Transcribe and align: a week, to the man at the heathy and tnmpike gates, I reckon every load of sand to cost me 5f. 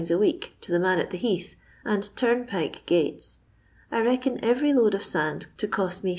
a 0.09 0.17
week, 0.17 0.55
to 0.59 0.71
the 0.71 0.79
man 0.79 0.97
at 0.97 1.11
the 1.11 1.17
heathy 1.19 1.53
and 1.85 2.01
tnmpike 2.15 2.83
gates, 2.87 3.37
I 3.91 3.99
reckon 3.99 4.43
every 4.43 4.73
load 4.73 4.95
of 4.95 5.03
sand 5.03 5.45
to 5.57 5.67
cost 5.67 6.03
me 6.03 6.09
5f. 6.09 6.09